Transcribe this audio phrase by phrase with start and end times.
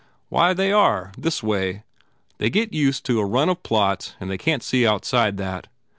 [0.29, 1.11] "Why, they are.
[1.15, 1.83] This way.
[2.39, 5.67] They get used to a run of plots and they can t see outside that.